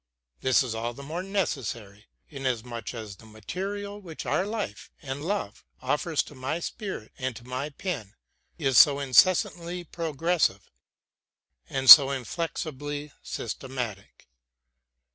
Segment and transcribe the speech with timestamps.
[0.39, 5.63] This is all the more necessary, inasmuch as the material which our life and love
[5.79, 8.15] offers to my spirit and to my pen
[8.57, 10.71] is so incessantly progressive
[11.69, 14.27] and so inflexibly systematic.